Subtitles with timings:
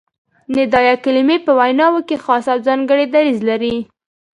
[0.55, 3.75] ندائیه کلیمې په ویناوو کښي خاص او ځانګړی دریځ لري.